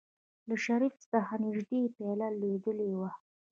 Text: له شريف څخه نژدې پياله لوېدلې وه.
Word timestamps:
له 0.47 0.55
شريف 0.65 0.93
څخه 1.11 1.33
نژدې 1.43 1.81
پياله 1.95 2.27
لوېدلې 2.39 2.89
وه. 2.99 3.09